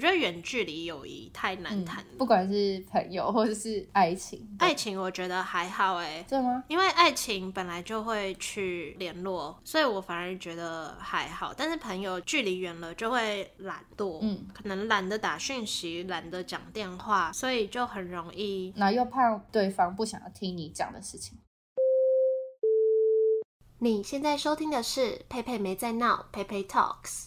[0.00, 4.48] 我觉得远距离友谊太难谈、嗯，不管是朋友或者是爱情。
[4.58, 6.64] 爱情我觉得还好哎，对吗？
[6.68, 11.52] 因为爱情本来就会去联络，所以我反而觉得还好。
[11.54, 18.72] 但是朋友距离远了就会懒惰，嗯，可能懒得打讯息，懒得讲电话，所以就很容易。
[18.76, 21.36] 那又怕对方不想要听你讲的事情。
[23.80, 27.26] 你现在收听的是佩佩没在闹，佩佩 Talks。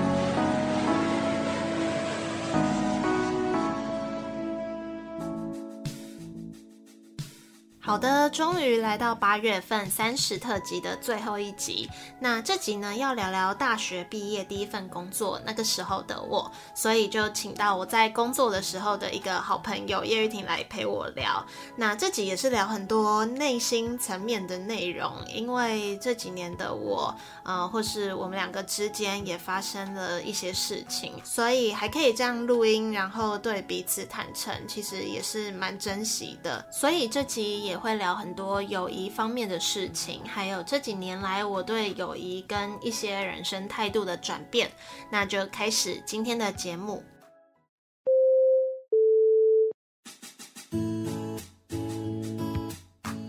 [7.83, 11.89] 好的，终于来到八月份三十特辑的最后一集。
[12.19, 21.43] 那这集呢，要聊聊大学毕业第一份工作那个时候的我，所以就请到我在工作的时候的一个好朋友叶玉婷来陪我聊。
[21.75, 36.63] 那这集也是聊很多内心层面的内容，因为这几年的我，呃，或是我们两个之间也发生了一些事情，所以还可以这样录音，然后对彼此坦诚，其实也是蛮珍惜的。
[36.71, 37.70] 所以这集也。
[37.75, 44.69] 会聊很多友谊方面的事情，还有这几年来我对友谊跟一些人生态度的转变。
[45.11, 47.03] 那就开始今天的节目。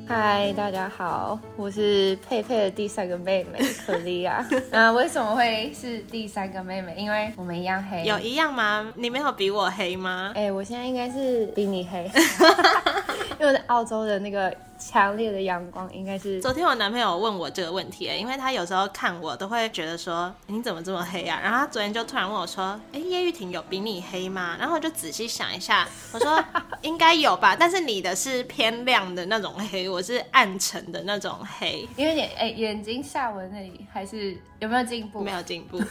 [0.09, 4.47] 嗨，大家好，我是佩佩的第三个妹妹可莉亚。
[4.71, 6.95] 那为什么会是第三个妹妹？
[6.99, 8.05] 因为我们一样黑。
[8.05, 8.93] 有一样吗？
[8.95, 10.33] 你没有比我黑吗？
[10.35, 12.11] 哎、欸，我现在应该是比你黑。
[13.41, 21.39] 因为在澳洲的那个强烈的阳光，应该是昨天我男朋友问我这个问题，因为他有时候看我都会觉得说，你怎么这么黑啊？
[21.43, 24.57] 然后他昨天就突然问我说，哎，叶玉婷有比你黑吗？
[24.59, 26.43] 然后我就仔细想一下，我说
[26.83, 35.23] 应该有吧，但是你的是偏亮的那种黑，我是暗沉的那种黑，因为你哎眼睛下纹那里还是有没有进步？
[35.23, 35.81] 没有进步。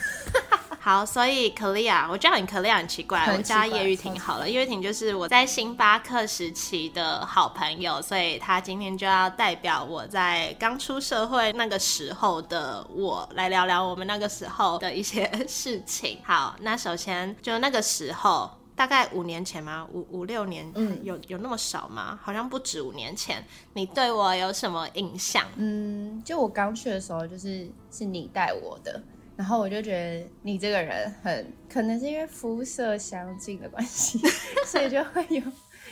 [0.83, 4.49] 好，所以可莉亚，我叫你可莉亚很奇怪，很奇怪，我叫叶玉婷好了。
[4.49, 16.17] 叶玉婷就是我在星巴克时期的好朋友，所以她今天就要代表我在刚出社会那个时候的我来聊聊我们那个时候的一些事情。
[16.23, 19.87] 好，那首先就那个时候，大概五年前吗？
[19.93, 20.67] 五五六年？
[20.73, 22.19] 嗯，有有那么少吗？
[22.23, 23.45] 好像不止五年前。
[23.73, 25.45] 你对我有什么印象？
[25.57, 28.99] 嗯，就我刚去的时候，就是是你带我的。
[29.41, 34.19] 然后我就觉得你这个人很可能是因为肤色相近的关系，
[34.67, 35.41] 所以就会有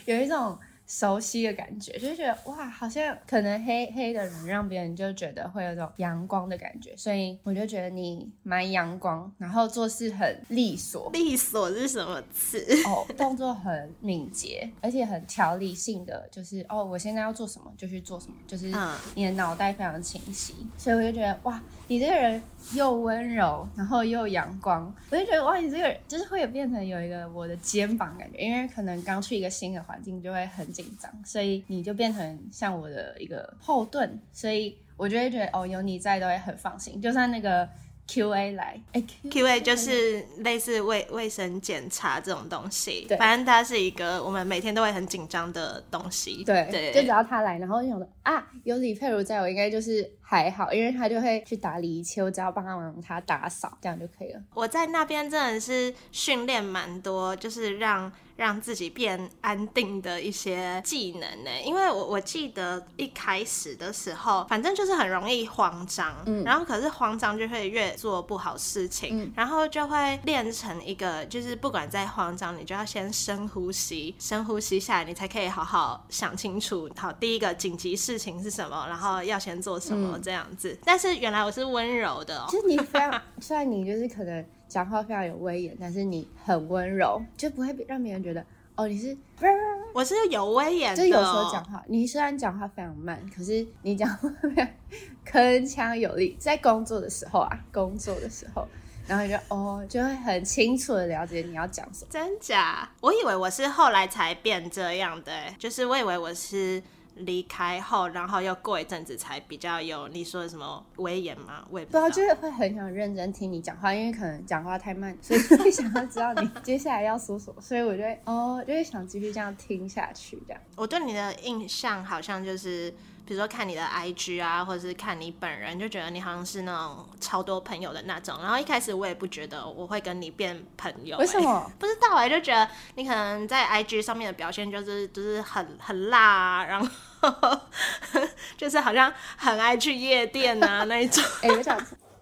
[0.05, 0.55] 有一种。
[0.91, 11.11] 熟悉的感觉，就觉得哇，好像可能黑黑的人让别人就觉得会有种阳光的感觉，所以我就觉得你蛮阳光，然后做事很利索。
[11.13, 12.65] 利索是什么词？
[12.87, 18.73] 哦，动作很敏捷，而且很条理性的，就是哦，我现在要做什么就去做什么，就是
[19.13, 22.41] 你的脑袋非常清晰，所以我就觉得哇，你这个人
[22.73, 30.69] 又温柔，然后又阳光，我就觉得哇，你这个人就是会变成有一个我的肩膀感觉，因为可能刚去一个新的环境就会很。
[30.69, 37.01] 紧张，所以你就变成像我的一个后盾，所以我就会觉得哦，有你在都会很放心。
[37.01, 37.67] 就算那个
[38.09, 46.43] Q A 来，哎，Q A 就是类似卫卫生检查这种东西，对，反正它是一个我们每天都会很紧张的东西。
[46.43, 54.41] 对对，就只要他来，然后就想说啊，有李佩如在我应该就是还好，因为他就会去打理一切，我只要帮他忙他打扫，这样就可以了。
[54.55, 58.11] 我在那边真的是训练蛮多，就是让。
[58.39, 61.51] 让自己变安定的一些技能呢？
[61.65, 80.71] 因为我我记得一开始的时候，反正就是很容易慌张，嗯，然后可是慌张就会越做不好事情，嗯，然后就会练成一个，就是不管再慌张，你就要先深呼吸，深呼吸下来，你才可以好好想清楚，好，第一个紧急事情是什么，然后要先做什么这样子。
[80.71, 84.45] 嗯，但是原来我是温柔的哦，其实你非常，虽然你就是可能。
[84.69, 88.45] 讲话非常有威严，但是你很温柔，就不会让别人觉得
[88.75, 89.17] 哦，你是，
[89.93, 91.01] 我是有威严的。
[91.01, 94.67] 就有时候讲话，你虽然讲话非常慢，可是你讲话非常
[95.25, 96.37] 铿锵有力。
[96.39, 98.67] 在工作的时候啊，工作的时候，
[99.07, 102.07] 然后你就哦，就会很清楚的了解你要讲什么。
[102.11, 102.87] 真假？
[103.01, 106.81] 我以为我是后来才变这样的，就是我以为我是。
[107.15, 111.65] 离开后，然后又过一阵子才比较有你说的什么威严吗？
[111.69, 120.41] 我也不知道，道，就是会很想认真听你讲话，因为可能讲话太慢，所以会想要知道你接下来要说什么，所以我就会哦，就会想继续这样听下去。
[120.47, 122.93] 这样，我对你的印象好像就是。
[123.29, 128.35] 比如说看你的 IG 啊，或者是看你本人，就觉得你好像是那种超多朋友的那种。
[128.41, 131.69] 然后一开始我也不觉得我会跟你变朋友，欸，为什么？
[131.77, 137.59] 不知道哎，欸，就觉得你可能在 IG 上面的表现就是就是很很辣啊，然后
[138.57, 141.23] 就是好像很爱去夜店啊那一种。
[141.43, 141.79] 哎， 欸，我想。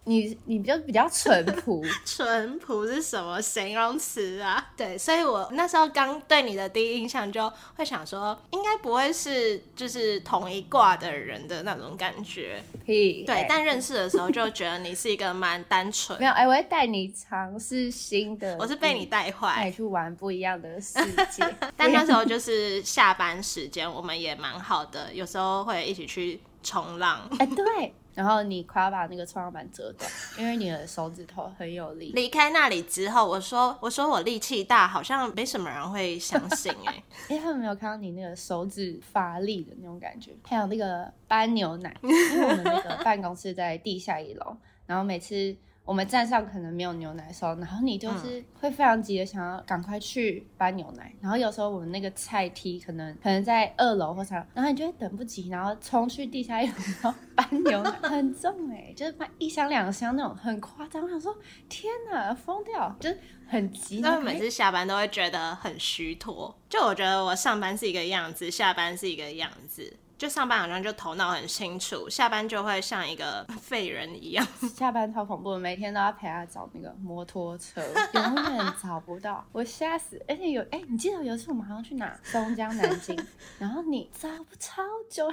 [0.08, 4.72] 你你比较比较淳朴， 淳朴是什么形容词啊？
[4.78, 12.64] 对，所以我那时候刚对你的第一印象就会想说，应该不会是就是同一挂的人的那种感觉。
[12.86, 16.18] 屁对，但认识的时候就觉得你是一个蛮单纯。
[16.22, 18.56] 没有，哎、欸，我会带你尝试新的。
[18.58, 20.98] 我是被你带坏，带你去玩不一样的世
[21.30, 21.44] 界。
[21.76, 27.28] 但那时候就是下班时间，我们也蛮好的，有时候会一起去冲浪。
[27.40, 27.94] 哎、欸，对。
[28.18, 32.12] 然后你快要把那个冲浪板折断，因为你的手指头很有力。
[32.14, 37.04] 离开那里之后，我说我说我力气大，好像没什么人会相信哎、欸。
[37.30, 40.32] 因为他们没有看到你那个手指发力的那种感觉。
[40.44, 45.56] 还有那个搬牛奶，因为我们那个办公室在地下一楼，然后每次。
[45.88, 61.02] 我们站上可能没有牛奶的时候，然后你就是会非常急的想要赶快去搬牛奶，然后有时候我们那个菜梯可能可能在二楼或啥，然后你就会等不及，然后冲去地下一楼，然后搬牛奶，很重哎、欸，就是搬一箱两箱那种，很夸张。
[61.02, 61.34] 我想说
[61.70, 63.18] 天哪，疯掉，就是
[63.48, 64.02] 很急。
[64.02, 69.96] 他们每次下班都会觉得很虚脱，就我觉得我上班是一个样子，下班是一个样子。
[70.18, 74.46] 就上班好像就头脑很清楚，下班就会像一个 废人一样。
[74.76, 77.82] 下班超恐怖，每天都要陪他找那个摩托车，
[78.14, 80.20] 永远找不到，我吓死。
[80.28, 82.20] 而且有哎、欸，你记得有一次我们好像去哪？
[82.24, 83.16] 松江南京，
[83.60, 85.32] 然后你找不超久，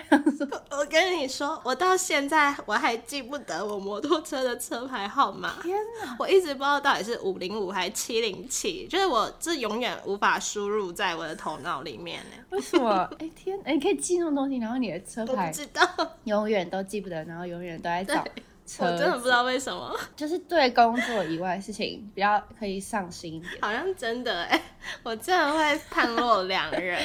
[0.70, 5.54] 我跟你说，我到现在我还记不得我摩托车的车牌号码。
[5.62, 12.44] 天哪，我一直不知道到底是五零五还是七零七，就是我这永远无法输入在我的头脑里面呢。
[12.50, 12.90] 为什么？
[13.18, 14.73] 哎、欸、天，哎、欸，你可以记那种东西，然后。
[14.78, 15.82] 你的车牌不知道，
[16.24, 18.24] 永远都记不得，然后永远都在找
[18.66, 18.84] 车。
[18.86, 23.52] 我真的不知道为什么，就是对工作以外的事情比较可以上心一点。
[23.60, 24.60] 好像真的哎，
[25.02, 26.98] 我真的会判若两人。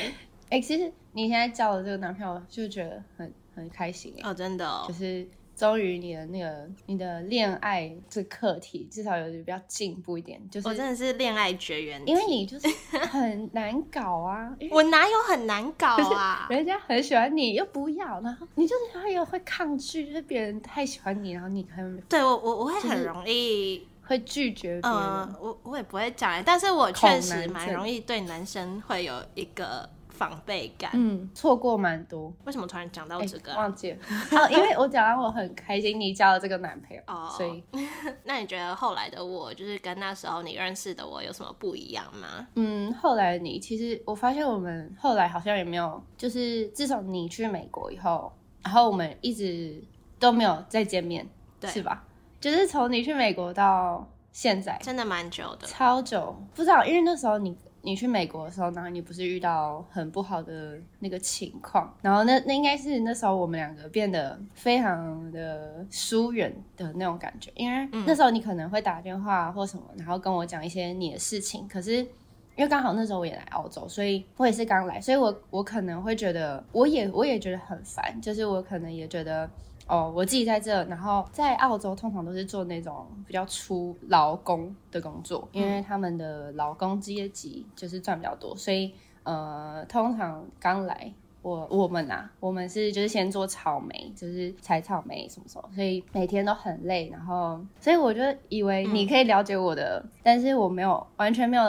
[0.49, 4.29] 哎， 其实你现在交的这个男朋友，就觉得很很开心哎。
[4.29, 5.27] 哦，真的哦，就是。
[5.59, 10.41] 终于，你的那个你的恋爱这课题至少有比较进步一点。
[10.49, 12.67] 就是我真的是恋爱绝缘，因为你就是
[13.07, 14.55] 很难搞啊。
[14.71, 16.47] 我哪有很难搞啊？
[16.49, 24.99] 人家很喜欢你又不要，然后你就是还有会抗拒，就是别人太喜欢你，然后你很对我我我会很容易会拒绝别人。
[25.01, 29.89] 嗯，我我也不会讲，但是我确实蛮容易对男生会有一个。
[30.19, 32.31] 防备感，嗯，错过蛮多。
[32.43, 33.57] 为什么突然讲到这个、啊欸？
[33.61, 33.97] 忘记了
[34.37, 37.63] 哦，因为我讲到我很开心你交了这个男朋友哦，所以
[38.25, 42.45] 那你觉得后来的我，就是跟那时候你认识的我有什么不一样吗？
[42.55, 48.29] 嗯，后来的你其实我发现我们后来好像也没有，就是自从你去美国以后，
[48.61, 49.81] 然后我们一直
[50.19, 51.25] 都没有再见面，
[51.61, 52.03] 对，是吧？
[52.41, 56.35] 就是从你去美国到现在，真的蛮久的，超久。
[56.53, 57.57] 不知道，因为那时候你。
[57.81, 79.49] 你去美国的时候，然后你不是遇到很不好的那个情况，然后那那应该是那时候我们两个变得非常的疏远的那种感觉，因为那时候你可能会打电话或什么，然后跟我讲一些你的事情，可是因为刚好那时候我也来澳洲，所以我也是刚来，所以我我可能会觉得，我也我也觉得很烦，就是我可能也觉得。
[79.89, 91.11] 哦，我自己在这，然后在澳洲通常都是做那种比较粗劳工的工作，因为他们的劳工阶级就是赚比较多，所以呃，通常刚来
[91.41, 101.63] 我我们啊，我们是就是先做草莓，就是采草莓什么什么，所以每天都很累，然后所以我就以为你可以了解我的，嗯、但是我没有完全没有。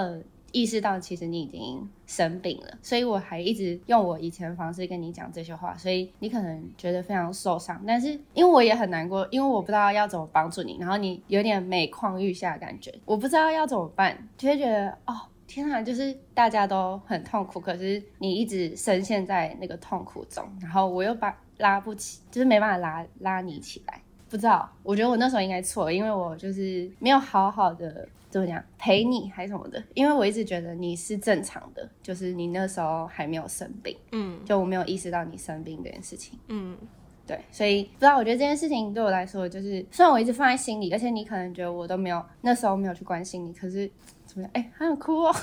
[0.53, 7.83] 意识到其实你已经生病了，所以我还一直用我以前的方式跟你讲这些话，所以你可能觉得非常受伤。
[7.87, 15.15] 但是因为我也很难过，因为我不知道要怎么帮助你，然后你有点每况愈下的感觉，我不知道要怎么办，就会觉得哦
[15.47, 24.01] 天啊，就是大家都很痛苦，可是你一直深陷在那个痛苦中，然后我又把拉不起，就是没办法拉拉你起来。
[24.29, 28.09] 不知道，我觉得我那时候应该错，因为我就是没有好好的。
[28.31, 29.83] 怎么讲陪你还是什么的？
[29.95, 36.79] 因为我一直觉得你是正常的，就是你那时候还没有生病，嗯，就我没有意识到你生病这件事情，嗯，
[37.27, 43.91] 对，所以不知道，我觉得这件事情对我来说，就是虽然我一直放在心里，而且你可能觉得我都没有那时候没有去关心你，可是
[44.27, 44.51] 怎么样？
[44.55, 45.35] 哎、欸，好想哭哦，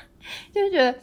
[0.52, 0.98] 就是觉得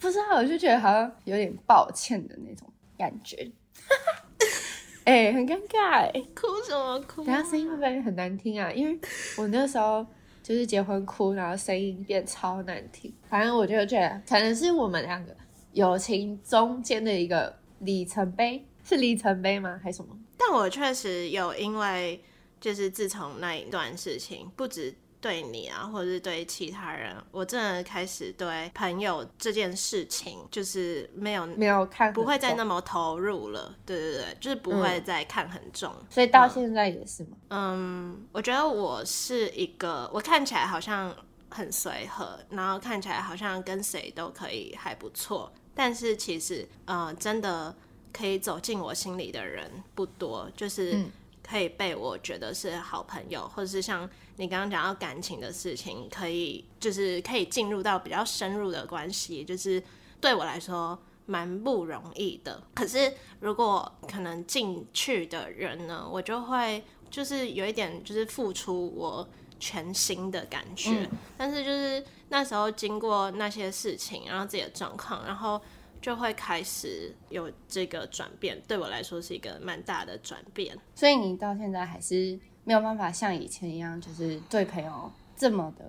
[0.00, 3.50] 不知道，我就觉得好像有点抱歉的那种感觉。
[5.04, 7.24] 哎、欸，很尴尬哎、欸， 哭什么哭、啊？
[7.26, 8.72] 等下声音会不会很难听啊？
[8.72, 8.98] 因为
[9.36, 10.04] 我那时候
[10.44, 13.10] 就是结婚哭，然后声音变超难听。
[13.30, 15.34] 反正我就觉得，可能是我们两个
[15.72, 19.80] 友情中间的一个里程碑，是里程碑吗？
[19.82, 20.14] 还是什么？
[20.36, 22.22] 但我确实有因为，
[22.60, 24.94] 就是自从那一段事情，不止。
[25.24, 33.74] 对你啊，或者是对其他人，我真的开始对朋友这件事情，就是没有没有看，不会再那么投入了。
[33.86, 35.90] 对对对，就是不会再看很重。
[35.98, 37.38] 嗯、所以到现在也是吗？
[37.48, 41.16] 嗯，我觉得我是一个，我看起来好像
[41.48, 47.74] 很随和，然后看起来好像跟谁都可以还不错，但是其实，呃，真的
[48.12, 51.02] 可以走进我心里的人不多，就是
[51.46, 54.08] 可以被我觉得是好朋友，或者是像。
[54.36, 59.80] 你刚刚讲到感情的事情，可以就是可以进入到比较深入的关系，就是
[60.20, 62.60] 对我来说蛮不容易的。
[62.74, 69.28] 可是如果可能进去的人呢，我就会就是有一点就是付出我
[69.60, 70.90] 全心的感觉。
[70.90, 71.10] 嗯。
[71.36, 75.62] 但是就是那时候经过那些事情，然后自己的状况，然后
[76.04, 78.60] 就会开始有这个转变。
[78.68, 80.76] 对我来说是一个蛮大的转变。
[80.94, 82.38] 所以你到现在还是。
[82.66, 85.84] 没有办法像以前一样，就是对朋友这么的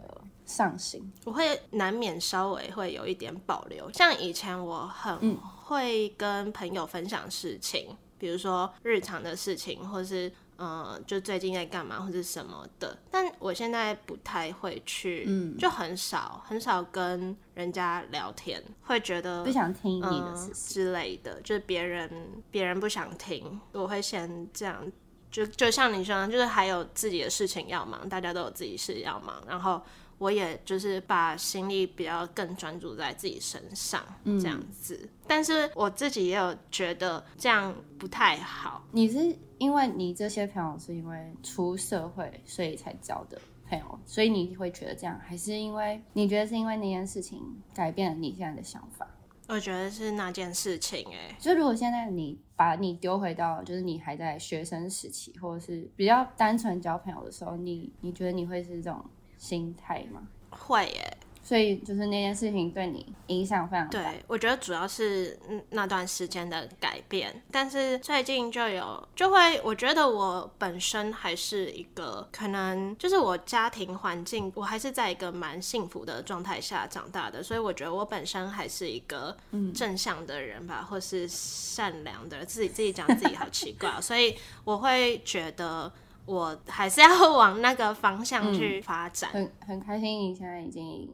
[0.45, 1.10] 上心。
[1.24, 3.89] 我会难免稍微会有一点保留。
[3.93, 12.97] 像以前我很会跟朋友分享事情，嗯、比如说日常的事情，或是呃，就最近在干嘛，或者什么的。
[13.12, 22.09] 但我现在不太会去，嗯，就很少很少跟人家聊天，会觉得不想听你的之类的，就是别人
[22.51, 24.91] 别人不想听，我会先这样。
[25.31, 29.81] 就就像你说，就是还有自己的事情要忙，大家都有自己事要忙，然后
[30.17, 34.97] 我也就是把心力比较更专注在自己身上，这样子。
[35.03, 35.09] 嗯。
[35.27, 38.88] 但是我自己也有觉得这样不太好。
[38.91, 47.41] 你是因为你这些朋友是因为出社会所以才交的朋友，所以你会觉得这样，还是因为你觉得是因为那件事情
[47.74, 49.07] 改变了你现在的想法？
[49.47, 59.05] 我觉得是那件事情哎、欸，就如果现在你把你丢回到就是你还在学生时期，或者是比较单纯交朋友的时候，你你觉得你会是这种
[59.38, 60.27] 心态吗？
[60.50, 61.17] 会耶、欸。
[61.45, 64.01] 所以就是那件事情对你影响非常大。
[64.01, 79.37] 对，我觉得主要是那段时间的改变，但是最近就有就会，我觉得我本身还是一个可能就是我家庭环境，我还是在一个蛮幸福的状态下长大的，所以我觉得我本身还是一个
[79.75, 85.93] 正向的人吧，嗯、或是善良的人，自己自己讲自己好奇怪， 所以我会觉得。
[86.25, 90.22] 我还是要往那个方向去发展，嗯、很很开心。
[90.22, 91.08] 你现在已经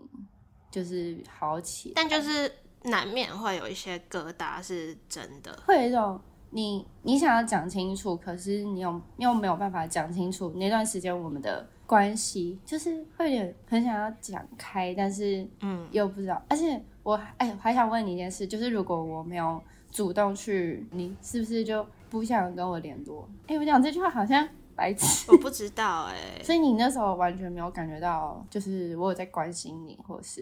[0.69, 2.49] 就是好起，但就是
[2.83, 5.61] 难免会有一些疙瘩，是真的。
[5.65, 6.17] 会有一种
[6.51, 10.49] 你你想要讲清楚，可是你又又没有办法讲清楚。
[10.55, 16.35] 那段时间我们的关系就是会有点很想要讲开，但是嗯又不知道。
[16.35, 23.27] 嗯、而且我哎、还想问你一件事，就是如果我没有主动去，你是不是就不想跟我联络？
[23.47, 24.47] 哎、欸，我讲这句话好像。
[24.81, 30.41] 白痴，我不知道哎、欸， 所以你那时候完全没有感觉到，就是我有在关心你，或是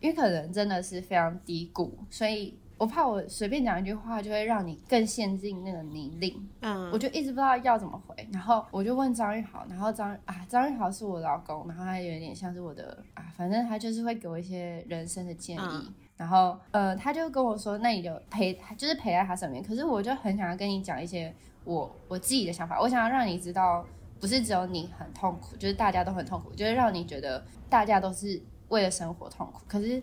[0.00, 21.34] 因为可能真的是非常低谷，所以我怕我随便讲一句话就会让你更陷进那个泥泞，嗯，我就一直不知道要怎么回，然后我就问张玉豪，然后张啊张玉豪是我老公，然后他有点像是我的啊，反正他就是会给我一些人生的建议，嗯、然后呃他就跟我说，那你就陪，就是陪在他身边，可是我就很想要跟你讲一些。
[21.64, 23.82] 我我自己的想法，我想要让你知道，
[24.20, 29.62] 不是只有你很痛苦，就是大家都很痛苦，就是让你觉得大家都是为了生活痛苦。
[29.66, 30.02] 可是。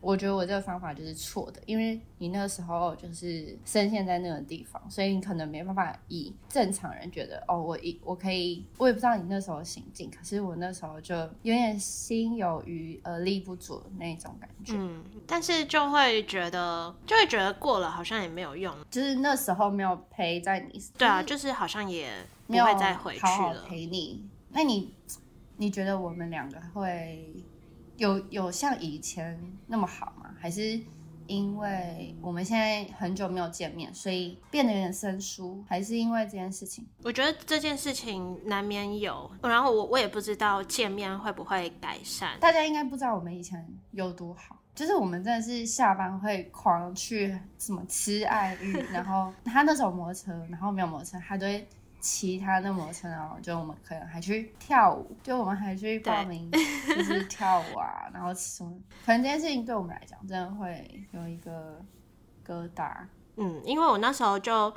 [0.00, 14.72] 我觉得我这个方法就是错的，因为你那个时候就是深陷在那个地方，所以你可能没办法以正常人觉得哦，我一我可以，我也不知道你那时候心境，可是我那时候就有点心有余而力不足那种感觉。
[14.76, 20.80] 嗯，但是就会觉得，就会觉得过了好像也没有用，就是那时候没有陪在你。
[20.96, 22.08] 对啊，就是好像也
[22.46, 23.26] 不会再回去了。
[23.26, 24.94] 好好陪你，那你
[25.56, 27.34] 你觉得我们两个会？
[27.98, 30.30] 有有像以前那么好吗？
[30.40, 30.80] 还是
[31.26, 35.62] 因为我们现在很久没有见面，所以变得有点生疏？
[35.68, 36.86] 还是因为这件事情？
[37.02, 42.38] 我觉得这件事情难免有，然后我我也不知道见面会不会改善。
[42.40, 51.68] 大家应该不知道我们以前有多好，就是我们真的是下班会狂去什么吃爱玉，然后他那时候摩托车，然后没有摩托车，他都会。
[52.00, 58.72] 其他的摩托车，然后就我们可能还去跳舞，就我们还去报名，就是跳舞啊，然后什么，
[59.04, 61.84] 可能这件事情对我们来讲，真的会有一个
[62.46, 62.92] 疙瘩。
[63.36, 64.72] 嗯，因为我那时候就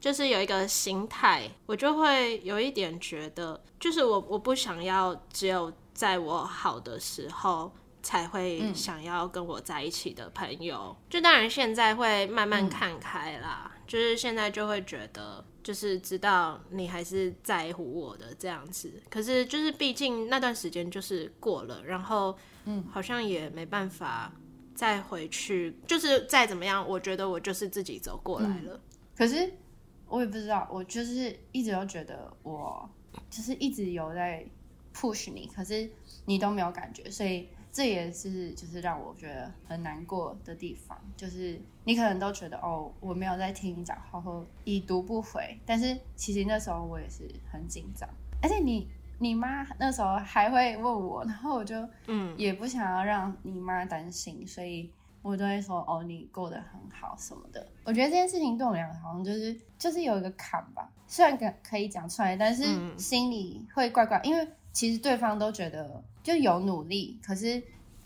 [0.00, 10.76] 就是有一个心态，我就会有一点觉得，就是我我不想要只有在我好的时候才会想要跟我在一起的朋友。
[10.78, 18.92] 嗯、就当然现在会慢慢看开啦，嗯、就是现在就会觉得，就是知道你还是在乎我的这样子。
[19.08, 24.32] 可是就是毕竟那段时间就是过了，然后嗯，好像也没办法。
[24.74, 28.74] 再回去，就是再怎么样，我觉得我就是自己走过来了。
[28.74, 28.80] 嗯、
[29.14, 29.52] 可是
[30.08, 32.88] 我也不知道，我就是一直都觉得我
[33.28, 34.44] 就是一直有在
[34.94, 35.88] push 你，可是
[36.24, 40.98] 你都没有感觉，所以这也是就是让我觉得很难过的地方。
[41.18, 48.08] 就是你可能都觉得哦，我没有在听你讲话，或已读不回，但是其实那时候我也是很紧张，
[48.42, 48.88] 而且你。
[49.18, 51.76] 你妈那时候还会问我，然后我就
[52.08, 54.90] 嗯也不想要让你妈担心，嗯、所以
[55.22, 57.64] 我都会说哦，你过得很好什么的。
[57.84, 62.64] 我觉得这件事情对我们俩好像就是就是有一个坎吧，虽然可可以讲出来，但是
[62.98, 67.62] 心里会怪怪，因为其实对方都觉得就有努力，可是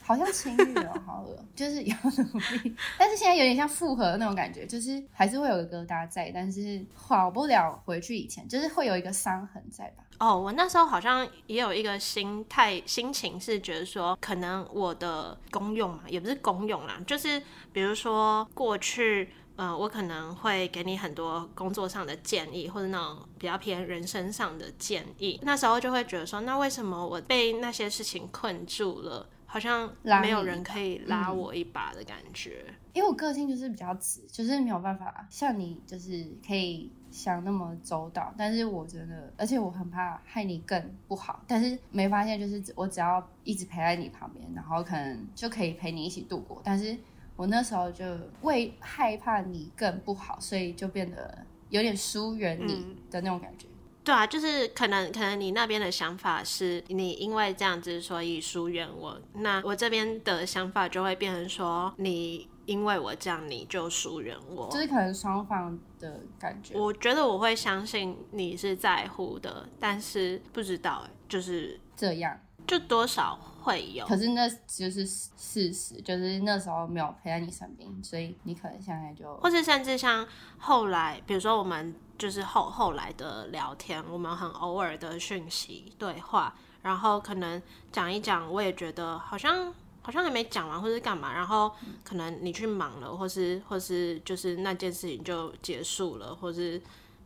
[0.06, 1.94] 好像情侣了，好了，就是 有
[2.32, 10.04] 努力，但是现在有点像复合的那种感觉，就是还是会有一个疙瘩在，但是好不了回去以前，就是会有一个伤痕在吧。
[10.18, 32.64] 哦，我那时候好像也有一个心态、心情是觉得说，可能我的功用嘛，也不是功用啦，就是比如说过去，呃，我可能会给你很多工作上的建议，或者那种比较偏人生上的建议，那时候就会觉得说，那为什么我被那些事情困住了，好像没有人可以拉我一把的感觉。
[32.68, 36.92] 嗯，因为我个性就是比较直，就是没有办法像你，就是可以。
[37.08, 41.42] 想那么周到，但是我真的，而且我很怕害你更不好。
[41.46, 46.60] 但是没发现，就是我只要一直陪在你旁边，然后可能就可以陪你一起度过。
[46.62, 46.94] 但是
[47.34, 48.04] 我那时候就
[48.42, 51.38] 为害怕你更不好，所以就变得
[51.70, 53.66] 有点疏远你的那种感觉。
[53.66, 53.75] 嗯、
[54.06, 62.48] 对啊，就是可能可能你那边的想法是你因为这样子所以疏远我，那我这边的想法就会变成说你。
[62.66, 66.76] 因为我这样，你就疏远我，就是可能双方的感觉。
[66.76, 74.04] 我觉得我会相信你是在乎的，但是不知道哎，就是这样，就多少会有。
[74.04, 80.26] 可是那就是事实，就是那时候没有陪在你身边，所以你可能现在就，或是甚至像
[80.58, 87.60] 后来，比如说我们就是后后来的聊天，我们很偶尔的讯息对话，然后可能
[87.92, 89.72] 讲一讲，我也觉得好像。
[90.02, 91.68] 好像还没讲完，或是干嘛，然后
[92.04, 96.80] 可能你去忙了，或是或是就是那件事情就结束了，或是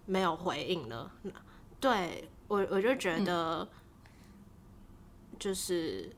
[0.07, 1.12] 没有回应了。
[1.79, 3.68] 对，我我就觉得，
[5.38, 6.11] 就是，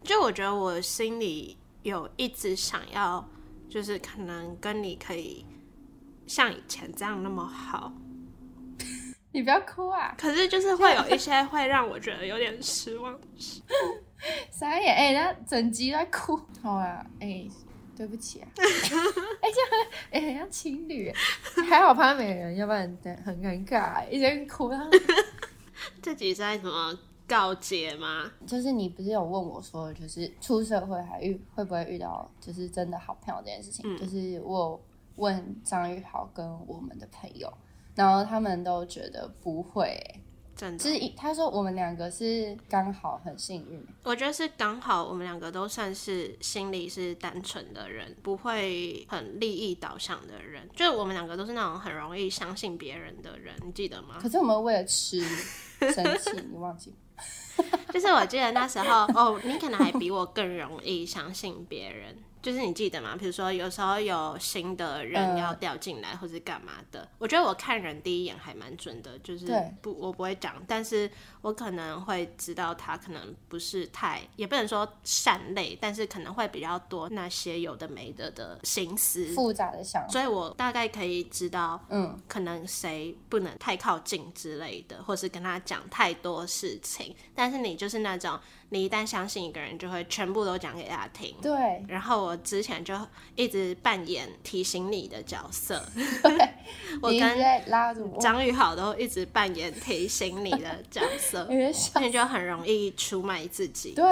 [0.00, 3.28] 嗯、就我觉得我心里有一直想要，
[3.68, 5.44] 就是可能跟你可以
[6.26, 7.92] 像以前这样那么好。
[9.38, 10.12] 你不要哭啊！
[10.18, 13.16] 可是就是会有一些会让我觉得有点失望。
[14.50, 16.36] 傻眼哎，他整集在哭。
[16.60, 17.50] 好啊，哎、欸，
[17.96, 18.48] 对不起啊。
[18.58, 21.12] 哎、欸，这样哎，很像情侣。
[21.70, 24.08] 还好旁边没人，要不然很尴尬。
[24.08, 24.72] 一直在哭。
[26.02, 26.98] 这集在什么
[27.28, 28.28] 告解吗？
[28.44, 33.84] 就是你不是有问我说，就是出社会还遇会不会遇到，就是真的好朋友这件事情？
[33.86, 34.82] 嗯、就是我
[35.14, 37.52] 问张玉豪跟我们的朋友，
[37.98, 40.00] 然后他们都觉得不会。
[40.56, 50.68] 就是他说我们两个是刚好很幸运，我觉得是刚好我们两个都算是心里是单纯的人，不会很利益导向的人。
[50.74, 54.18] 就是我们两个都是那种很容易相信别人的人，你记得吗？
[54.20, 55.20] 可是我们为了吃
[55.78, 56.92] 生气，你忘记？
[57.94, 62.16] 就是我记得那时候哦，你可能还比我更容易相信别人。
[62.42, 63.16] 就是你记得吗？
[63.18, 69.18] 比如说有时候有新的人要调进来，或是干嘛的，呃、我觉得我看人第一眼还蛮准的。
[69.18, 69.46] 就是
[69.82, 80.08] 不，我不会讲，但是我可能会知道他可能不是太，也不能说善类，但是可能会比较多那些有的没的的心思，复杂的想法。
[80.08, 87.14] 所以我大概可以知道，嗯，可能谁不能太靠近之类的，或是跟他讲太多事情。
[87.34, 88.38] 但是你就是那种。
[88.70, 91.34] 你一旦相信一个人，就会全部都讲给他听。
[91.40, 91.82] 对。
[91.88, 92.94] 然后我之前就
[93.34, 95.82] 一直扮演提醒你的角色。
[96.22, 96.48] 对。
[97.00, 103.94] 我跟张宇豪都一直扮演提醒你的角色， 所以就很容易出卖自己。
[103.94, 104.04] 对。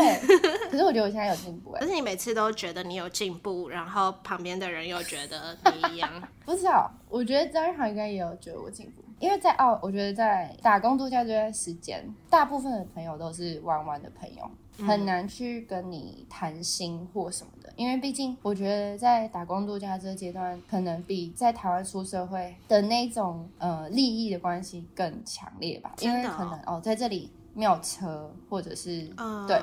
[0.70, 1.72] 可是我觉得我现在有进步。
[1.72, 6.10] 可是你每次都觉得你有进步，然后旁边的人又觉得你一样。
[6.46, 9.02] 不知道，我觉得张宇豪应该也有觉得我进步。
[9.18, 14.50] 因为在澳，我觉得在打工度假这段时间，大部分的朋友都是玩玩的朋友，
[14.86, 17.72] 很难去跟你谈心或什么的。
[17.76, 25.94] 因为毕竟，我觉得在打工度假这个阶段，可能比在台湾出社会的那种呃利益的关系更强烈吧。
[26.00, 27.30] 因为可能哦，在这里。
[27.56, 29.58] 没有车，或者是、uh, 对，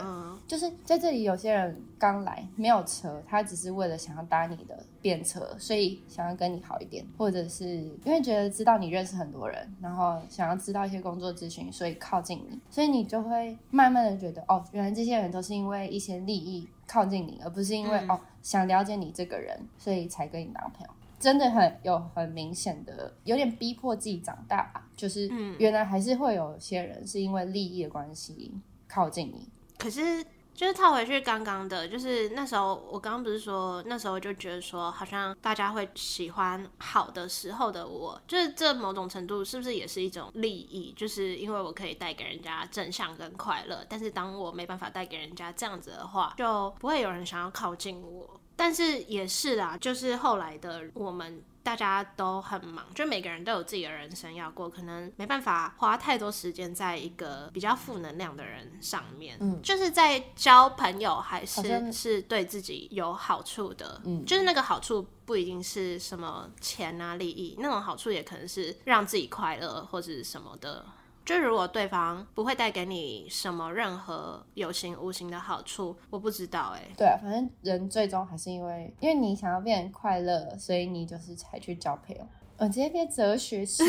[0.48, 7.68] 就是在这里有些人刚来没有车，他只是为了想要搭你的便车，所以想要跟你好一点，或者是
[8.04, 20.90] 因为觉得知道你认识很多人，然后想要知道一些工作咨询，所以靠近你，所以你就会慢慢的觉得哦，原来这些人都是因为一些利益靠近你，而不是因为、嗯、哦想了解你这个人，所以才跟你当朋友。
[21.24, 24.86] 真的很有很明显的，有点逼迫自己长大吧。
[24.94, 28.52] 就是原来还是会有些人是因为利益的关系
[28.90, 29.48] 靠近你。
[29.78, 30.22] 可是
[30.54, 40.94] 就是套回去刚刚的，就是那时候我刚刚不是说那时候就觉得说，好像大家会喜欢好的时候的我，就是这某种程度是不是也是一种利益？
[40.98, 48.42] 就是因为我可以带给人家正向跟快乐，但是当我没办法带给人家这样子的话，就不会有人想要靠近我。
[48.56, 59.38] 但是也是啦，就是后来的我们大家都很忙，就每个人都有自己的人生要过，可能没办法花太多时间在一个比较负能量的人上面。
[59.40, 64.02] 嗯，就是在交朋友还是是对自己有好处的。
[64.04, 70.86] 嗯，就是那个好处不一定是什么钱啊利益，那种好处也可能是让自己快乐或者什么的。
[71.26, 76.94] 就如果对方不会带给你什么任何有形无形的好处，我不知道哎、欸。
[76.98, 82.28] 对啊，反正人最终还是因为，因为你想要变快乐，所以你就是才去交朋友。
[82.56, 83.84] 我直接变哲学系，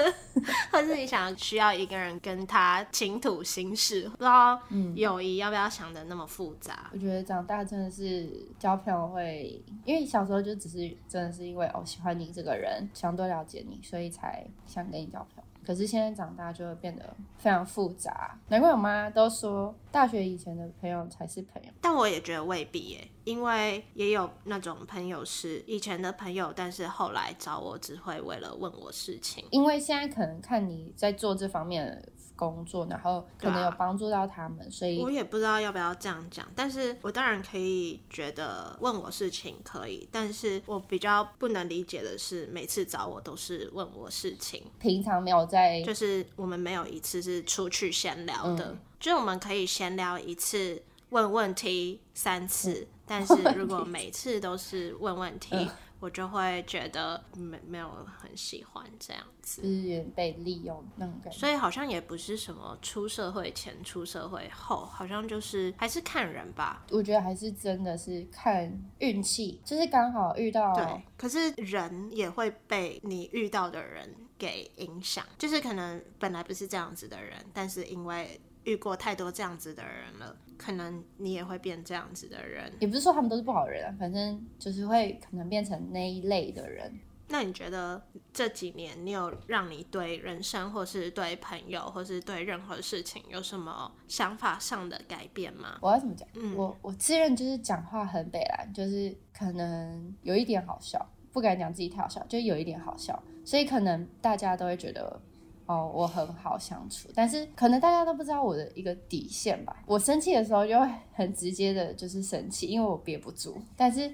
[0.70, 4.58] 或是你想要需要一个人跟他倾吐心事，不知道
[4.94, 6.88] 友谊要不要想的那么复杂？
[6.92, 15.42] 我觉得长大真的是交朋友会，因为小时候就只是真的是因为我、哦、喜欢你这个人，想多了解你，所以才想跟你交朋友。
[15.66, 17.04] 可是现在长大就会变得
[17.36, 32.00] 非常复杂，难怪我妈都说大学以前的朋友才是朋友，但我也觉得未必耶，因为也有那种朋友是以前的朋友，但是后来找我只会为了问我事情，因为现在可能看你在做这方面
[32.36, 36.46] 工作，然后可能有帮助到他们，啊、所以我也不知道要不要这样讲。
[36.54, 55.56] 但是我当然可以觉得问我事情可以，但是我比较不能理解的是，每次找我都是问我事情，平常没有在，就是我们没有一次是出去闲聊的，嗯、就是我们可以闲聊一次，问问题三次，嗯、但是如果每次都是问问题。
[55.56, 55.68] 嗯
[56.06, 61.36] 我就会觉得没没有很喜欢这样子，资源被利用那种感觉。
[61.36, 66.86] 所以好像也不是什么出社会前、出社会后，好像就是还是看人吧。
[66.92, 70.72] 我觉得还是真的是看运气，就是刚好遇到。
[70.76, 80.36] 对，可是人也会被你遇到的人给影响，就是可能本来不是这样子的人，但是因为遇过太多这样子的人了。
[80.56, 86.92] 可能你也会变这样子的人，也不是说他们都是不好的人啊，反正就是会可能变成那一类的人。
[87.28, 88.00] 那你觉得
[88.32, 95.76] 这几年你有让你对人生，或是对朋友，或是对任何事情有什么想法上的改变吗？
[95.80, 96.28] 我要怎么讲？
[96.34, 105.20] 嗯，我我自认就是讲话很北蓝，就是可能有一点好笑，不敢讲自己太好笑，就有一点好笑，所以可能大家都会觉得。
[105.66, 109.82] 哦，我很好相处，但是可能大家都不知道我的一个底线吧。
[109.84, 113.60] 我生气的时候就会很直接的，就是生气，因为我憋不住。
[113.76, 114.08] 但是，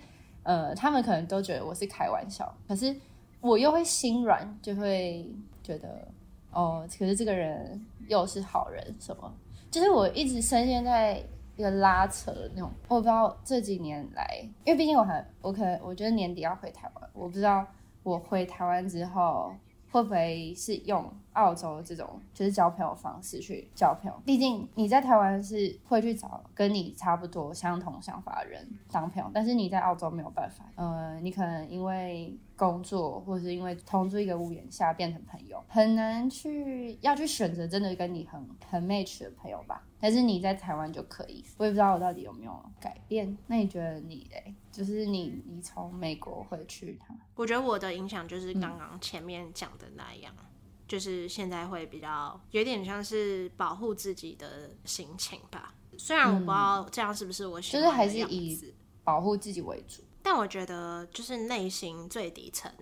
[0.44, 2.96] 呃，他们可能都觉得我是开玩笑，可是
[3.42, 5.30] 我又会心软，就会
[5.62, 6.08] 觉得，
[6.52, 9.30] 哦，可是这个人又是好人，什么？
[9.70, 11.22] 就是我一直深陷在
[11.56, 12.70] 一个拉扯的那种。
[12.88, 17.66] 我不知道这几年来，因为毕竟我还，我可能我觉得年底要回台湾，我不知道
[18.02, 19.52] 我回台湾之后。
[19.92, 24.22] 会不会是用澳洲这种就是交朋友方式去交朋友？
[24.24, 30.64] 毕竟你在台湾是会去找跟你差不多相同想法的人当朋友，但是你在澳洲没有办法。
[30.76, 39.82] 呃，你可能因为工作或者是因为同住一个屋檐下变成朋友，很难去要去选择真的跟你很很 match 的朋友吧。
[40.00, 43.36] 但是你在台湾就可以，我也不知道我到底有没有改变。
[43.46, 44.54] 那你觉得你嘞？
[44.72, 50.46] 就是你，你从美国回去他，我觉得我的影响就是刚刚前面讲的那样，嗯、
[50.88, 55.74] 就是现在会比较有点像是保护自己的心情吧。
[55.98, 62.72] 虽然我不知道这样是不是我喜欢的样子，就是还是以保护自己为主，但我觉得就是内心最底层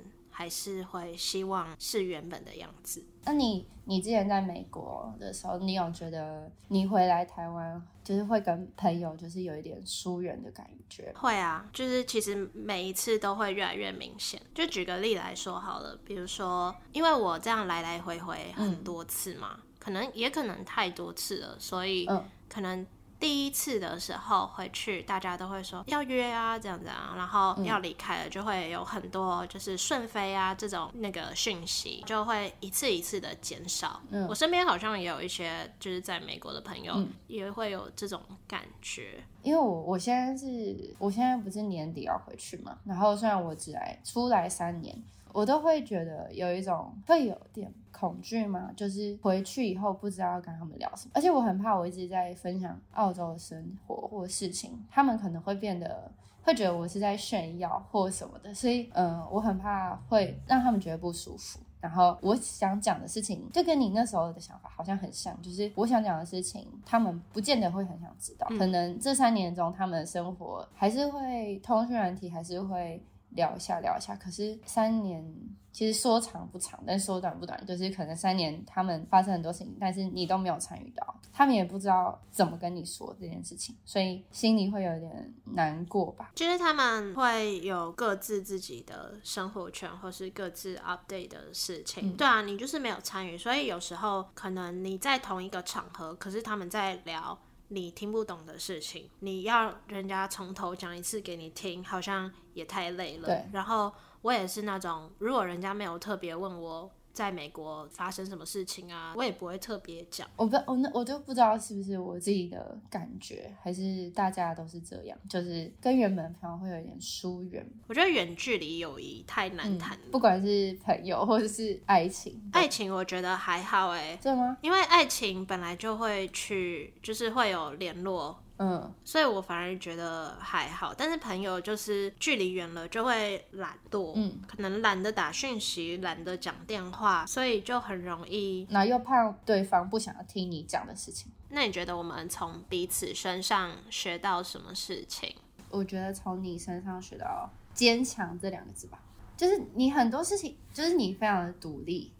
[0.41, 3.05] 还是会希望是原本的样子。
[3.27, 11.13] 那你你之前在美国的时候，你有觉得你回来台湾就是会跟朋友就是有一点疏远的感觉？
[11.15, 14.41] 会啊，就是其实每一次都会越来越明显。
[14.55, 22.09] 就举个例来说好了，比如说，因为我这样来来回回很多次嘛，嗯、可能也可能太多次了，所以
[22.49, 22.87] 可能。
[23.21, 34.01] 第一次的时候回去，大家都会说要约啊，这样子啊，然后要离开了，就会有很多就是顺飞啊这种那个讯息，就会一次一次的减少。
[34.09, 39.23] 嗯，我身边好像也有一些就是在美国的朋友也会有这种感觉。
[39.43, 44.97] 因为我我现在是，我现在不是年底要回去嘛，然后虽然我只来出来三年。
[45.33, 56.11] 我都会觉得有一种会有点恐惧嘛，就是回去以后不知道要跟他们聊什么，而且我很怕我一直在分享澳洲的生活或事情，他们可能会变得
[56.43, 61.61] 会觉得我是在炫耀或什么的，所以嗯、呃，我很怕会让他们觉得不舒服。
[61.81, 73.03] 然后我想讲的事情就跟你那时候的想法好像很像，就是我想讲的事情，他们不见得会很想知道，可能这三年中他们的生活还是会通讯软体还是会。
[73.31, 74.15] 聊一下，聊一下。
[74.17, 75.25] 可是三年
[75.73, 86.33] 其实说长不长，但说短不短，就是可能三年他们发生很多事情，但是你都没有参与到，他们也不知道怎么跟你说这件事情，所以心里会有点难过吧。
[86.35, 92.11] 就是他们会有各自自己的生活圈，或是各自 update 的事情。
[92.11, 97.39] 嗯、对啊，你就是没有参与，所以有时候可能你在同一个场合，可是他们在聊。
[97.73, 103.47] 你听不懂的事情，你要人家从头讲一次给你听，好像也太累了。
[103.53, 106.91] 然后我也是那种，如果人家没有特别问我。
[107.13, 109.15] 在美国发生什么事情啊？
[109.17, 110.29] 我也不会特别讲。
[110.37, 117.67] 我不，我那我就不知道是不是我自己的感觉，还是大家都是这样，就是跟原本的朋友会有一点疏远。
[117.87, 122.41] 我觉得远距离友谊太难谈，嗯，不管是朋友或者是爱情。
[122.53, 124.57] 爱情我觉得还好哎，真的吗？
[124.61, 128.43] 因为爱情本来就会去，就是会有联络。
[128.63, 141.33] 嗯，所以我反而觉得还好，但是朋友就是距离远了就会懒惰，嗯，可能懒得打讯息，懒得讲电话，所以就很容易，那又怕对方不想要听你讲的事情。
[141.49, 145.35] 那你觉得我们从彼此身上学到什么事情？
[145.71, 149.01] 我觉得从你身上学到坚强这两个字吧，
[149.39, 152.13] 就是你很多事情，就是你非常的独立，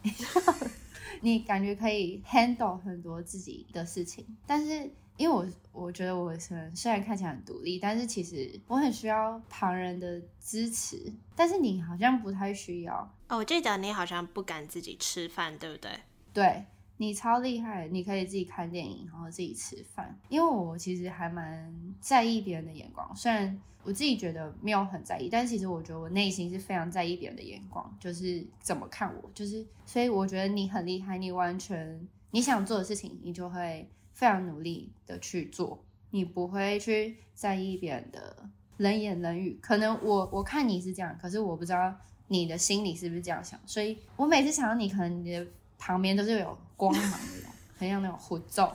[1.21, 4.91] 你感觉可以 handle 很多自己的事情，但是。
[5.21, 11.13] 因为我我觉得我虽然看起来很独立，但是其实我很需要旁人的支持。
[11.35, 13.37] 但是你好像不太需要哦。
[13.37, 15.91] 我记得你好像不敢自己吃饭，对不对？
[16.33, 16.65] 对，
[16.97, 20.19] 你超厉害，你可以自己看电影，然后自己吃饭。
[20.27, 33.87] 因为我其实还蛮在意别人的眼光，虽然我自己觉得没有很在意，但其实我觉得我内心是非常在意别人的眼光，就是怎么看我，就是所以我觉得你很厉害，你完全你想做的事情，你就会。
[34.13, 39.57] 非常努力的去做，你不会去在意别人的冷言冷语。
[39.61, 41.93] 可能我我看你是这样，可是我不知道
[42.27, 43.59] 你的心里是不是这样想。
[43.65, 45.45] 所以我每次想到你，可能你的
[45.77, 47.47] 旁边都是有光芒的，
[47.77, 48.71] 很像那种符咒，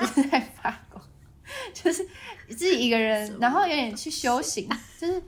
[0.00, 1.02] 就是在发光，
[1.72, 2.06] 就是
[2.48, 5.22] 自己一个人，然后有点去修行，就是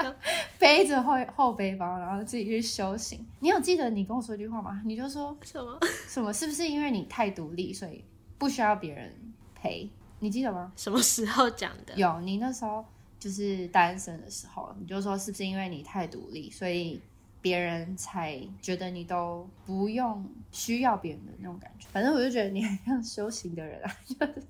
[0.58, 3.26] 背着后后背包，然后自己去修行。
[3.40, 4.80] 你有记得你跟我说一句话吗？
[4.84, 6.32] 你就说什么什么？
[6.32, 8.04] 是不是因为你太独立，所以？
[8.44, 9.10] 不需要别人
[9.54, 10.70] 陪，你记得吗？
[10.76, 11.94] 什么时候讲的？
[11.96, 12.84] 有，你那时候
[13.18, 17.00] 就是单身的时候，你就说是不是因为你太独立，所以
[17.40, 21.88] 别人才觉得你都不用需要别人的那种感觉。
[21.90, 24.42] 反正我就觉得你很像修行的人啊， 就是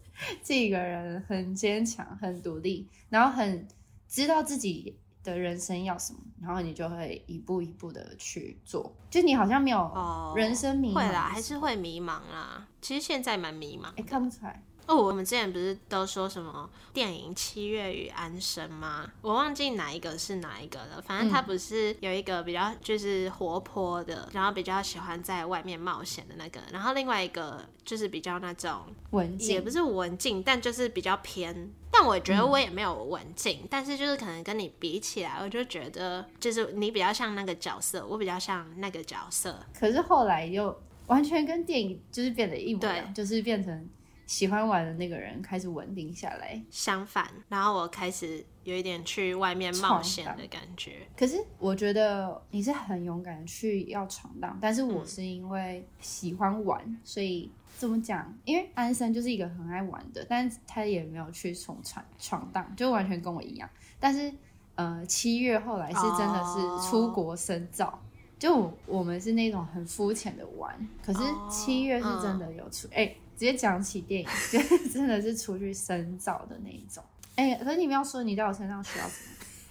[0.42, 3.64] 这个人很坚强、很独立，然后很
[4.08, 8.94] 知道自己的人生要什么，然后你就会一步一步的去做。
[9.10, 12.68] 就你好像没有人生迷茫，会啦，还是会迷茫啦。
[12.80, 14.62] 其实现在蛮迷茫，哎，看不出来。
[14.86, 19.10] 哦，我们之前不是都说什么电影《七月与安生》吗？
[19.22, 21.00] 我忘记哪一个是哪一个了。
[21.00, 28.82] 反正他不是有一个比较就是活泼的，然后比较喜欢在外面冒险的那个，然后另外一个就是比较那种
[29.12, 31.72] 文静，也不是文静，但就是比较偏。
[31.96, 39.64] 但我觉得我也没有文静，嗯，但是就是可能跟你比起来，我就觉得就是你比较像那个角色，我比较像那个角色。
[39.78, 40.76] 可是后来又
[41.06, 43.88] 完全跟电影就是变得一模一样，就是变成。
[44.26, 51.06] 喜欢玩的那个人开始稳定下来，相反，然后我开始有一点去外面冒险的感觉。
[51.14, 58.32] 可是我觉得你是很勇敢去要闯荡，但是我是因为喜欢玩，嗯、所以怎么讲？
[58.44, 63.68] 因为安生就是一个很爱玩的，但是他也没有去闯闯闯荡，就完全跟我一样。
[64.00, 64.32] 但是
[64.74, 67.86] 呃，七月后来是真的是出国深造。
[67.88, 67.98] 哦
[68.36, 74.60] 就我们是那种很肤浅的玩，可是七月是真的有出，哎、oh, 直接讲起电影，就
[74.92, 77.02] 真的是出去深造的那一种。
[77.36, 79.22] 哎、欸，可是你不要说你在我身上学到什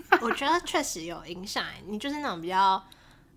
[0.10, 0.18] 么？
[0.26, 2.82] 我觉得确实有影响，你就是那种比较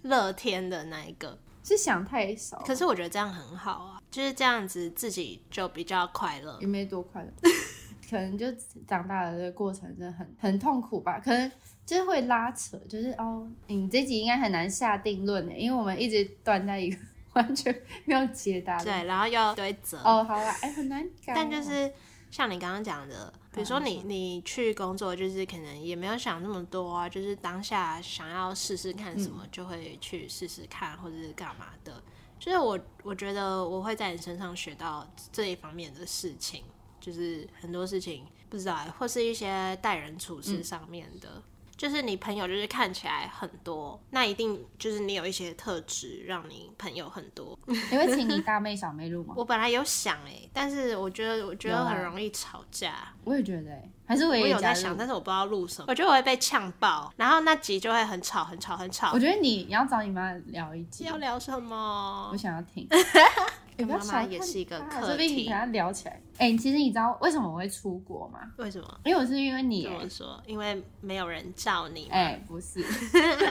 [0.03, 2.59] 乐天的那一个，是想太少。
[2.67, 7.31] 可是我觉得这样很好啊，就是这样子自己就比较快乐，也没多快乐。
[8.09, 8.47] 可能就
[8.87, 11.51] 长大的这个过程真的很很痛苦吧，可能
[11.85, 16.97] 就是会拉扯，就是哦，你这集应该很难下定论呢，因为我们一直断在一个
[17.35, 17.75] 完全
[18.05, 18.85] 没有解答的。
[18.85, 19.99] 对，然后又对折。
[20.05, 21.33] 哦，好啦，哎、欸，很难改。
[21.35, 21.93] 但就是
[22.37, 32.03] 像你刚刚讲的，比如说你你去工作，就是可能也没有想那么多啊，就是当下想要试试看什么，就会去试试看，或者是干嘛的。
[32.39, 36.63] 就是我我觉得我会在你身上学到这一方面的事情。
[37.01, 41.43] 就是很多事情不知道，或是一些待人处事上面的，嗯、
[41.77, 47.59] 就是你朋友就是看起来很多，那一定就是你有一些特质让你朋友很多。
[47.67, 49.35] 你会请你大妹小妹录吗？
[49.37, 52.95] 我本来有想哎、欸，但是我觉得我觉得很容易吵架。
[53.25, 53.91] 我也觉得哎、欸。
[54.09, 55.87] 还是我，我有在想，但是我不知道录什么。
[55.89, 59.11] 我觉得我会被呛爆，然后那集就会很吵，很吵，很吵。
[59.13, 61.03] 我觉得你你要找你妈聊一集。
[61.05, 62.29] 要聊什么？
[62.31, 62.87] 我想要听。
[63.77, 65.45] 跟妈妈也是一个课题。
[65.45, 66.21] 跟他聊起来。
[66.39, 68.41] 哎、欸，其实你知道为什么我会出国吗？
[68.57, 69.01] 为什么？
[69.05, 69.85] 因为我是因为你。
[69.85, 70.43] 怎么说？
[70.47, 72.09] 因为没有人罩你。
[72.11, 72.85] 哎、欸，不是。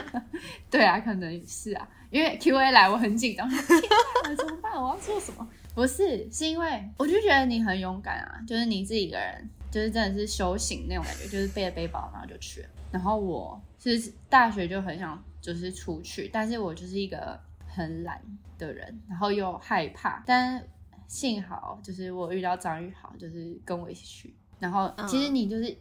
[0.70, 1.88] 对啊，可能是啊。
[2.10, 3.48] 因为 Q A 来，我很紧张。
[4.36, 4.72] 怎么办？
[4.80, 5.46] 我要做什么？
[5.74, 9.48] 不是，是因为我就觉得你很勇敢啊，就是你自己一个人。
[9.68, 12.68] 就是真的是修行那种感觉，就是背着背包然后就去了。
[12.90, 17.38] 然后我是大学就很想就是出去，但是我就是一个
[17.76, 18.20] 很懒
[18.58, 20.22] 的人，然后又害怕。
[20.26, 20.60] 但
[21.06, 24.34] 幸好就是我遇到张宇豪，就是跟我一起去。
[24.58, 25.76] 然后其实你就是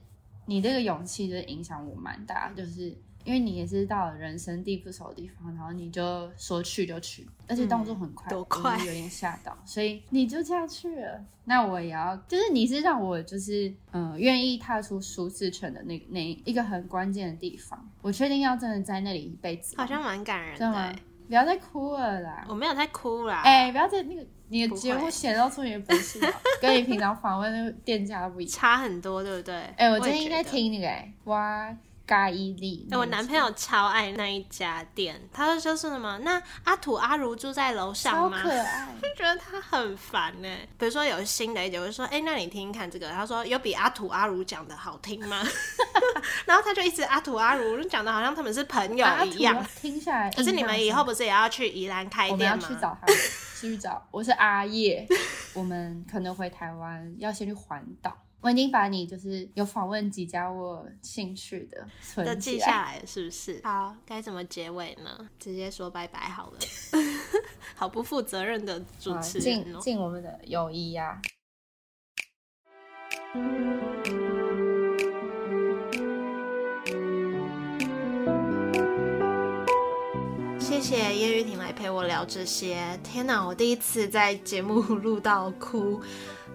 [0.46, 2.96] 你这个勇气就是影响我蛮大，就是。
[3.26, 11.26] 因为你也是到了人生地不熟的地方，然后你就说去就去，而且动作很快，多快，有点吓到，所以你就这样去了。
[11.44, 17.84] 那我也要，就是你是让我就是嗯愿意踏出舒适圈的那那一个很关键的地方。
[18.04, 20.72] 我确定要真的在那里一辈子，好像蛮感人的。
[20.72, 22.46] 对，不要再哭了啦！
[22.48, 23.42] 我没有在哭啦。
[23.44, 26.22] 哎、欸，不要再那个你的节目显露出你的本性，
[26.62, 29.56] 跟你平常访问那个店家不一样，差很多，对不对？
[29.56, 31.76] 哎、欸，我今天应该听那个欸哇。
[32.06, 38.39] 咖伊利，我男朋友超爱那一家店，他说就是什么，那阿土阿如住在楼上吗？
[38.41, 40.48] 可爱，就觉得他很烦呢。
[40.78, 45.41] 比如说有新的一集，我就说，哎、那你听听看这个，他说有比阿土阿如讲的好听吗？
[46.46, 50.32] 然后他就一直阿土阿如就，讲的好像他们是朋友一样，听下来。
[50.32, 52.56] 可是你们以后不是也要去宜兰开店吗？
[52.56, 53.08] 我们要去找他，
[53.60, 54.08] 去找。
[54.12, 55.08] 我是阿叶，
[55.54, 58.15] 我们可能回台湾要先去环岛。
[58.41, 63.60] 我已经把你就是有访问几家我兴趣的都记下来了，是不是？
[63.63, 65.28] 好，该怎么结尾呢？
[65.39, 66.60] 直接说拜拜好了。
[67.74, 69.80] 好不负责任的主持人哦。
[69.82, 71.19] 敬我们的友谊呀。
[80.60, 83.00] 谢谢叶玉婷来陪我聊这些。
[83.04, 86.02] 天哪，我第一次在节目录到哭。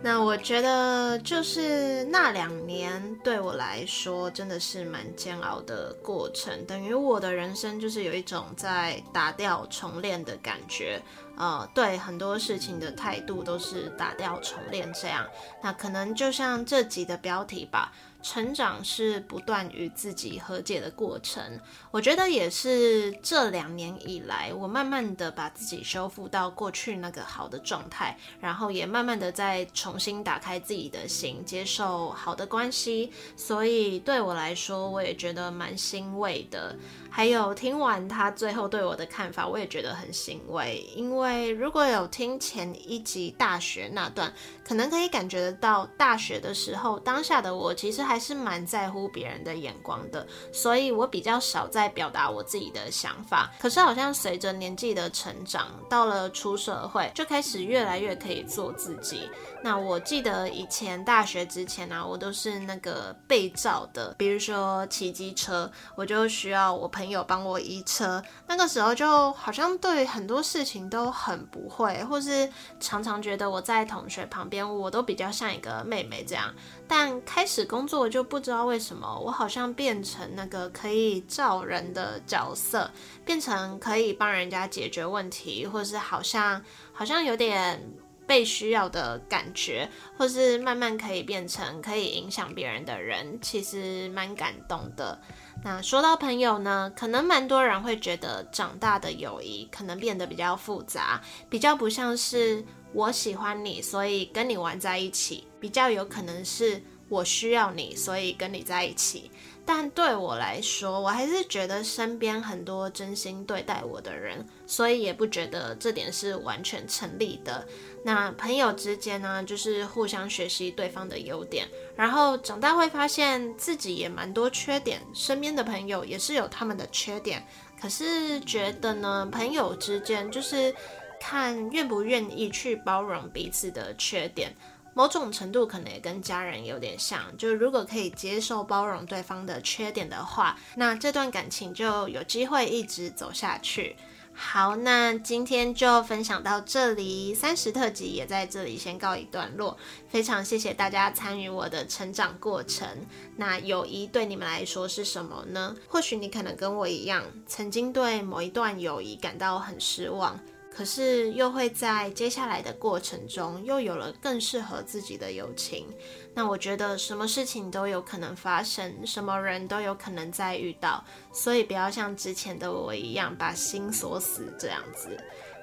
[0.03, 11.01] 那我觉得就是那两年对我来说真的是蛮煎熬的过程，等于我的人生就是有一种在打掉重练的感觉，
[11.41, 15.27] 呃，对很多事情的态度都是打掉重练这样。
[15.63, 17.93] 那可能就像这集的标题吧。
[18.23, 21.59] 成长是不断与自己和解的过程，
[21.91, 36.77] 我觉得也是这两年以来，我慢慢的把自己修复到过去那个好的状态，然后也慢慢的再重新打开自己的心，接受好的关系，所以对我来说，我也觉得蛮欣慰的。
[37.09, 40.87] 还有听完他最后对我的看法，我也觉得很欣慰。
[40.95, 44.33] 因为如果有听前一集大学那段，
[44.65, 53.51] 可能可以感觉得到，大学的时候当下的我其实还是蛮在乎别人的眼光的，所以我比较少在表达我自己的想法。
[53.59, 59.29] 可是好像随着年纪的成长，到了出社会，就开始越来越可以做自己。
[59.63, 68.23] 那我记得以前大学之前啊，我都是那个被罩的，比如说骑机车，我就需要我朋友帮我移车。
[68.47, 72.49] 那个时候就好像对很多事情都很不会，或是
[72.81, 76.55] 常常觉得我在同学旁边，我都比较像一个妹妹这样。
[76.89, 82.91] 但开始工作就不知道为什么，我好像变成那个可以照人的角色，
[83.25, 87.81] 变成可以帮人家解决问题，或是好像好像有点。
[88.27, 95.21] 被需要的感觉，或是慢慢可以变成可以影响别人的人，其实蛮感动的。
[95.63, 109.31] 那说到朋友呢，可能蛮多人会觉得长大的友谊可能变得比较复杂，比较不像是我喜欢你，所以跟你玩在一起，比较有可能是我需要你，所以跟你在一起。
[109.67, 117.65] 但对我来说，我还是觉得身边很多真心对待我的人，所以也不觉得这点是完全成立的。
[118.03, 127.47] 那朋友之间呢，就是互相学习对方的优点，然后长大会发现自己也蛮多缺点，身边的朋友也是有他们的缺点。
[127.81, 130.75] 可是觉得呢，朋友之间就是
[131.21, 134.55] 看愿不愿意去包容彼此的缺点，
[134.95, 137.21] 某种程度可能也跟家人有点像。
[137.37, 143.97] 就如果可以接受包容对方的缺点的话，那这段感情就有机会一直走下去。
[144.43, 149.77] 好，那今天就分享到这里，三十特辑也在这里先告一段落。
[150.09, 152.89] 非常谢谢大家参与我的成长过程。
[153.37, 155.77] 那友谊对你们来说是什么呢？
[155.87, 160.41] 或许你可能跟我一样，曾经对某一段友谊感到很失望。
[160.73, 165.87] 可是又会在接下来的过程中，又有了更适合自己的友情。
[166.33, 175.19] 那我觉得什么事情都有可能发生，什么人都有可能再遇到，所以不要像之前的我一样把心锁死这样子。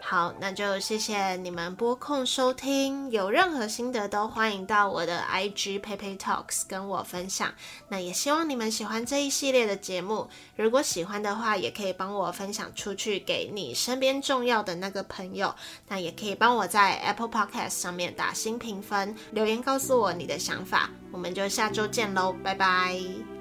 [0.10, 3.12] 好，那就谢谢你们拨空收听。
[3.12, 7.54] 有任何心得都欢迎到我的 IG PeiPei Talks 跟我分享。
[7.90, 10.30] 那也希望你们喜欢这一系列的节目。
[10.56, 15.54] 如果喜欢的话，也可以帮我分享出去给你身边重要的那个朋友。
[15.90, 20.90] 那也可以帮我在 Apple Podcast 上面打新评分，留言告诉我你的想法。
[21.12, 23.37] 我们就下周见喽，拜拜。